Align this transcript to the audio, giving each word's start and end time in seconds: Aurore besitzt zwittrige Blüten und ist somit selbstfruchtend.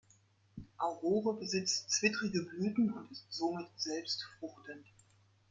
Aurore 0.79 1.35
besitzt 1.37 1.91
zwittrige 1.91 2.41
Blüten 2.41 2.91
und 2.91 3.11
ist 3.11 3.27
somit 3.29 3.67
selbstfruchtend. 3.77 4.87